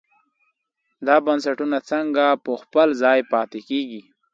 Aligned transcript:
دا 1.07 1.15
بنسټونه 1.25 1.77
څنګه 1.91 2.25
په 2.43 2.51
خپل 2.61 2.87
ځای 3.03 3.19
پاتې 3.31 3.59
کېږي. 3.69 4.01